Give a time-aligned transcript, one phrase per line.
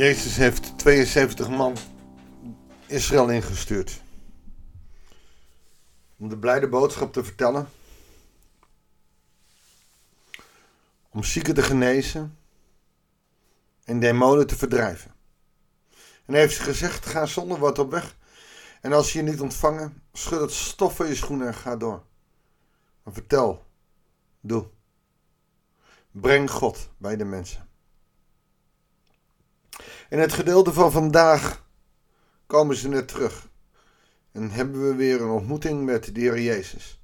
[0.00, 1.76] Jezus heeft 72 man
[2.86, 4.02] Israël ingestuurd.
[6.18, 7.68] Om de blijde boodschap te vertellen.
[11.08, 12.38] Om zieken te genezen.
[13.84, 15.14] En demonen te verdrijven.
[16.24, 18.16] En hij heeft ze gezegd: ga zonder wat op weg.
[18.80, 22.02] En als je je niet ontvangen, schud het stof van je schoenen en ga door.
[23.02, 23.66] Maar vertel,
[24.40, 24.68] doe.
[26.10, 27.69] Breng God bij de mensen.
[30.10, 31.64] In het gedeelte van vandaag
[32.46, 33.48] komen ze net terug.
[34.32, 37.00] En hebben we weer een ontmoeting met de Heer Jezus.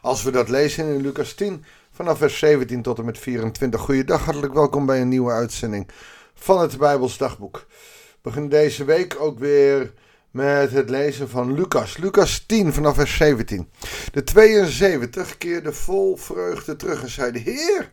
[0.00, 3.80] Als we dat lezen in Lucas 10, vanaf vers 17 tot en met 24.
[3.80, 5.88] Goeiedag, hartelijk welkom bij een nieuwe uitzending
[6.34, 7.66] van het Bijbels Dagboek.
[7.68, 9.92] We beginnen deze week ook weer
[10.30, 11.96] met het lezen van Lucas.
[11.96, 13.70] Lucas 10 vanaf vers 17.
[14.12, 17.92] De 72 keerde vol vreugde terug en zeiden: Heer,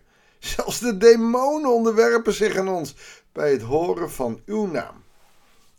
[0.77, 2.95] de demonen onderwerpen zich aan ons
[3.31, 5.03] bij het horen van uw naam.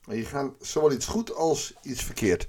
[0.05, 2.49] Je gaat zowel iets goed als iets verkeerd.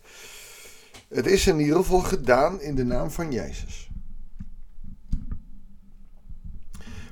[1.07, 3.89] Het is in ieder geval gedaan in de naam van Jezus.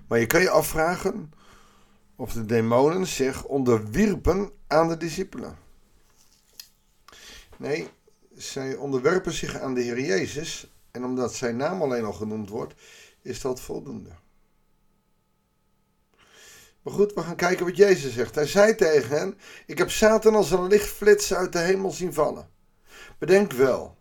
[0.08, 1.32] Maar je kan je afvragen
[2.16, 5.58] of de demonen zich onderwierpen aan de discipelen.
[7.58, 7.88] Nee,
[8.36, 10.72] zij onderwerpen zich aan de Heer Jezus.
[10.92, 12.74] En omdat zijn naam alleen al genoemd wordt,
[13.22, 14.10] is dat voldoende.
[16.82, 18.36] Maar goed, we gaan kijken wat Jezus zegt.
[18.36, 22.50] Hij zei tegen hen: Ik heb Satan als een lichtflits uit de hemel zien vallen.
[23.18, 23.98] Bedenk wel.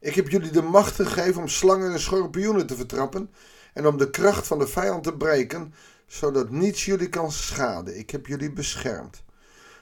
[0.00, 3.30] Ik heb jullie de macht gegeven om slangen en schorpioenen te vertrappen
[3.72, 5.74] en om de kracht van de vijand te breken,
[6.06, 7.98] zodat niets jullie kan schaden.
[7.98, 9.24] Ik heb jullie beschermd.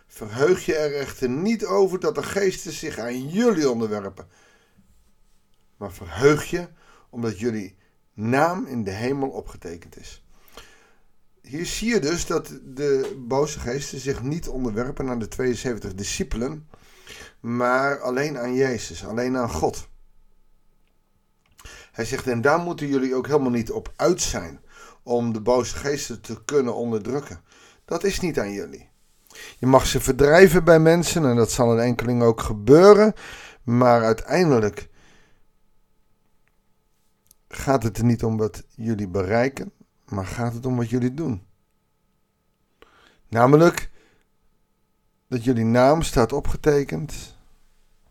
[0.06, 4.28] Verheug je er echter niet over dat de geesten zich aan jullie onderwerpen.
[5.76, 6.68] Maar verheug je
[7.10, 7.76] omdat jullie
[8.12, 10.23] naam in de hemel opgetekend is
[11.44, 16.68] hier zie je dus dat de boze geesten zich niet onderwerpen aan de 72 discipelen,
[17.40, 19.88] maar alleen aan Jezus, alleen aan God.
[21.92, 24.60] Hij zegt, en daar moeten jullie ook helemaal niet op uit zijn
[25.02, 27.40] om de boze geesten te kunnen onderdrukken.
[27.84, 28.88] Dat is niet aan jullie.
[29.58, 33.14] Je mag ze verdrijven bij mensen en dat zal een enkeling ook gebeuren,
[33.62, 34.88] maar uiteindelijk
[37.48, 39.72] gaat het er niet om wat jullie bereiken,
[40.08, 41.46] maar gaat het om wat jullie doen.
[43.28, 43.90] Namelijk
[45.28, 47.36] dat jullie naam staat opgetekend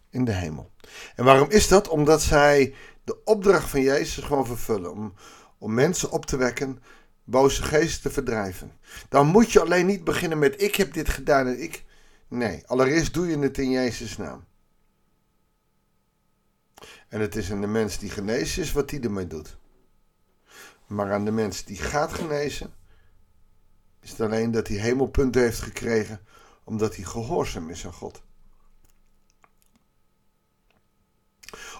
[0.09, 0.71] in de hemel.
[1.15, 1.87] En waarom is dat?
[1.87, 4.91] Omdat zij de opdracht van Jezus gewoon vervullen.
[4.91, 5.13] Om,
[5.57, 6.83] om mensen op te wekken,
[7.23, 8.71] boze geesten te verdrijven.
[9.09, 11.85] Dan moet je alleen niet beginnen met ik heb dit gedaan en ik.
[12.27, 14.45] Nee, allereerst doe je het in Jezus' naam.
[17.07, 19.57] En het is aan de mens die genezen is wat hij ermee doet.
[20.93, 22.73] Maar aan de mens die gaat genezen,
[24.01, 26.19] is het alleen dat hij hemelpunten heeft gekregen
[26.63, 28.21] omdat hij gehoorzaam is aan God.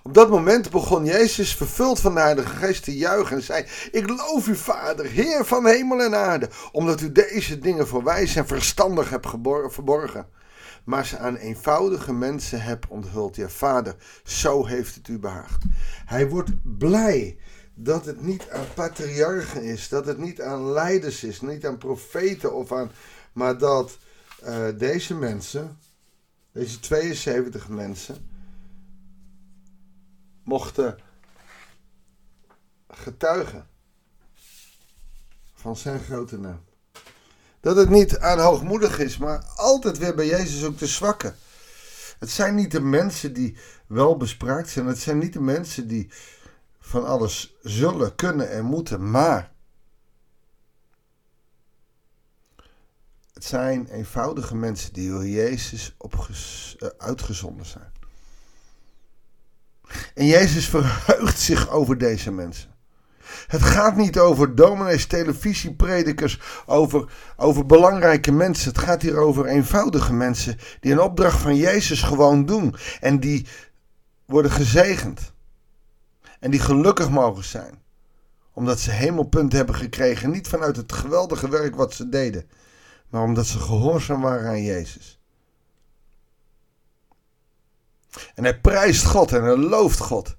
[0.03, 4.09] Op dat moment begon Jezus vervuld van de Heilige Geest te juichen en zei: Ik
[4.09, 8.47] loof u, Vader, Heer van hemel en aarde, omdat u deze dingen voor wijs en
[8.47, 9.29] verstandig hebt
[9.67, 10.27] verborgen.
[10.83, 13.35] Maar ze aan eenvoudige mensen hebt onthuld.
[13.35, 15.63] Ja, Vader, zo heeft het u behaagd.
[16.05, 17.37] Hij wordt blij
[17.73, 22.53] dat het niet aan patriarchen is, dat het niet aan leiders is, niet aan profeten
[22.53, 22.91] of aan,
[23.33, 23.97] maar dat
[24.43, 25.79] uh, deze mensen,
[26.51, 28.29] deze 72 mensen,
[30.43, 30.97] mochten
[32.89, 33.67] getuigen
[35.53, 36.63] van zijn grote naam.
[37.59, 41.35] Dat het niet aan hoogmoedig is, maar altijd weer bij Jezus ook de zwakken.
[42.19, 43.57] Het zijn niet de mensen die
[43.87, 44.85] wel bespraakt zijn.
[44.85, 46.09] Het zijn niet de mensen die
[46.85, 49.51] van alles zullen, kunnen en moeten, maar
[53.33, 57.91] het zijn eenvoudige mensen die door Jezus uh, uitgezonden zijn.
[60.13, 62.71] En Jezus verheugt zich over deze mensen.
[63.47, 68.69] Het gaat niet over dominees, televisiepredikers, over, over belangrijke mensen.
[68.69, 72.75] Het gaat hier over eenvoudige mensen die een opdracht van Jezus gewoon doen.
[72.99, 73.47] En die
[74.25, 75.32] worden gezegend.
[76.43, 77.81] En die gelukkig mogen zijn.
[78.53, 80.31] Omdat ze hemelpunten hebben gekregen.
[80.31, 82.49] Niet vanuit het geweldige werk wat ze deden.
[83.09, 85.19] Maar omdat ze gehoorzaam waren aan Jezus.
[88.35, 90.35] En hij prijst God en hij looft God.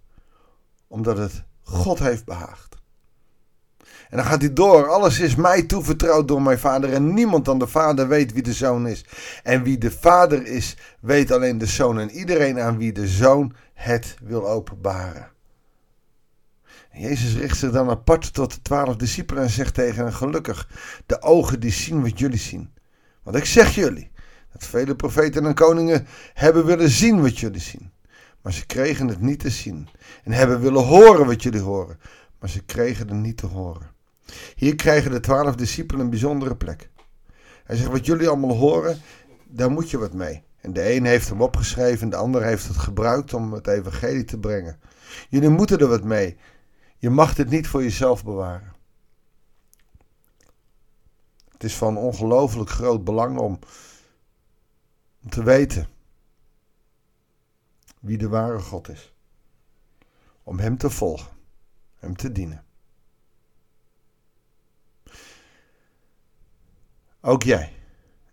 [0.87, 2.77] Omdat het God heeft behaagd.
[4.11, 4.89] En dan gaat hij door.
[4.89, 6.93] Alles is mij toevertrouwd door mijn vader.
[6.93, 9.05] En niemand dan de vader weet wie de zoon is.
[9.43, 11.99] En wie de vader is, weet alleen de zoon.
[11.99, 15.33] En iedereen aan wie de zoon het wil openbaren.
[16.97, 20.69] Jezus richt zich dan apart tot de twaalf discipelen en zegt tegen hen: Gelukkig,
[21.07, 22.73] de ogen die zien wat jullie zien.
[23.23, 24.11] Want ik zeg jullie
[24.53, 27.93] dat vele profeten en koningen hebben willen zien wat jullie zien.
[28.43, 29.89] Maar ze kregen het niet te zien.
[30.25, 31.99] En hebben willen horen wat jullie horen.
[32.39, 33.91] Maar ze kregen het niet te horen.
[34.55, 36.91] Hier krijgen de twaalf discipelen een bijzondere plek.
[37.65, 39.01] Hij zegt, wat jullie allemaal horen,
[39.49, 40.43] daar moet je wat mee.
[40.61, 44.39] En de een heeft hem opgeschreven, de ander heeft het gebruikt om het evangelie te
[44.39, 44.79] brengen.
[45.29, 46.37] Jullie moeten er wat mee.
[47.05, 48.75] Je mag dit niet voor jezelf bewaren.
[51.49, 53.59] Het is van ongelooflijk groot belang om,
[55.23, 55.89] om te weten
[58.01, 59.13] wie de ware God is.
[60.43, 61.33] Om Hem te volgen,
[61.95, 62.65] Hem te dienen.
[67.21, 67.73] Ook jij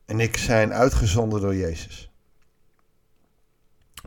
[0.06, 2.11] en ik zijn uitgezonden door Jezus.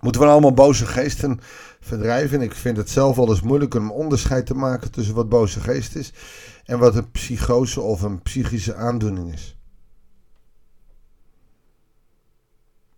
[0.00, 1.40] Moeten we allemaal boze geesten
[1.80, 2.40] verdrijven?
[2.40, 5.96] Ik vind het zelf wel eens moeilijk om onderscheid te maken tussen wat boze geest
[5.96, 6.12] is
[6.64, 9.56] en wat een psychose of een psychische aandoening is.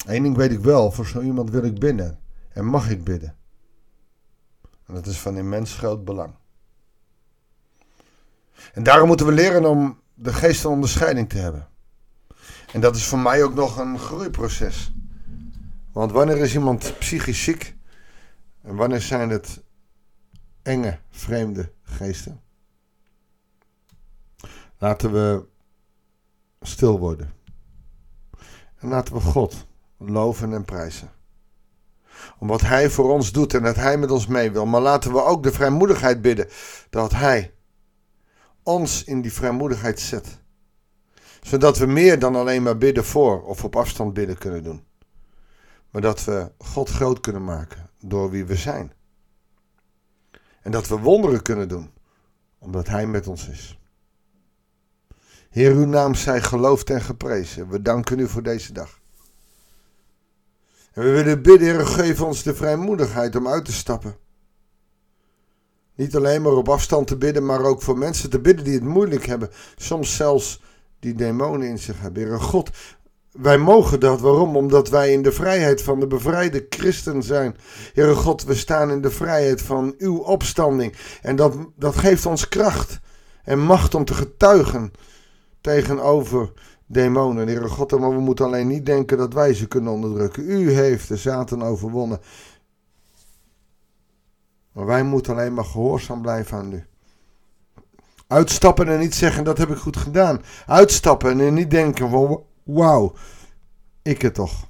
[0.06, 3.37] Eén ding weet ik wel, voor zo iemand wil ik bidden en mag ik bidden.
[4.87, 6.34] En dat is van immens groot belang.
[8.72, 11.69] En daarom moeten we leren om de geest van onderscheiding te hebben.
[12.72, 14.93] En dat is voor mij ook nog een groeiproces.
[15.96, 17.75] Want wanneer is iemand psychisch ziek?
[18.62, 19.62] En wanneer zijn het
[20.62, 22.40] enge, vreemde geesten?
[24.78, 25.44] Laten we
[26.60, 27.32] stil worden.
[28.78, 29.66] En laten we God
[29.98, 31.10] loven en prijzen.
[32.38, 34.66] Om wat Hij voor ons doet en dat Hij met ons mee wil.
[34.66, 36.48] Maar laten we ook de vrijmoedigheid bidden
[36.90, 37.54] dat Hij
[38.62, 40.38] ons in die vrijmoedigheid zet
[41.43, 44.84] zodat we meer dan alleen maar bidden voor of op afstand bidden kunnen doen.
[45.91, 48.93] Maar dat we God groot kunnen maken door wie we zijn.
[50.62, 51.91] En dat we wonderen kunnen doen,
[52.59, 53.79] omdat Hij met ons is.
[55.50, 57.69] Heer, uw naam zij geloofd en geprezen.
[57.69, 59.00] We danken u voor deze dag.
[60.93, 64.17] En we willen bidden, Heer, geef ons de vrijmoedigheid om uit te stappen.
[65.94, 68.85] Niet alleen maar op afstand te bidden, maar ook voor mensen te bidden die het
[68.85, 69.50] moeilijk hebben.
[69.77, 70.62] Soms zelfs
[70.99, 72.27] die demonen in zich hebben.
[72.27, 72.71] Heer God,
[73.37, 74.21] wij mogen dat.
[74.21, 74.56] Waarom?
[74.56, 77.56] Omdat wij in de vrijheid van de bevrijde christen zijn.
[77.94, 80.94] Heere God, we staan in de vrijheid van uw opstanding.
[81.23, 83.00] En dat, dat geeft ons kracht
[83.44, 84.93] en macht om te getuigen
[85.61, 86.53] tegenover
[86.87, 87.47] demonen.
[87.47, 90.50] Heere God, maar we moeten alleen niet denken dat wij ze kunnen onderdrukken.
[90.50, 92.21] U heeft de Satan overwonnen.
[94.73, 96.85] Maar wij moeten alleen maar gehoorzaam blijven aan u.
[98.27, 100.43] Uitstappen en niet zeggen dat heb ik goed gedaan.
[100.67, 102.09] Uitstappen en niet denken
[102.67, 103.15] wauw,
[104.03, 104.69] ik het toch.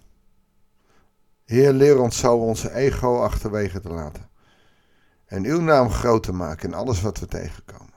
[1.45, 4.29] Heer, leer ons zo onze ego achterwege te laten.
[5.25, 7.95] En uw naam groot te maken in alles wat we tegenkomen.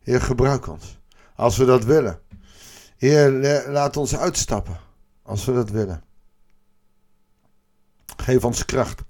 [0.00, 1.00] Heer, gebruik ons.
[1.34, 2.20] Als we dat willen.
[2.96, 3.30] Heer,
[3.68, 4.76] laat ons uitstappen.
[5.22, 6.04] Als we dat willen.
[8.16, 9.02] Geef ons kracht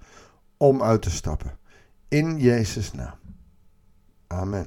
[0.56, 1.59] om uit te stappen.
[2.09, 3.19] In Jezus' naam.
[4.27, 4.67] Amen.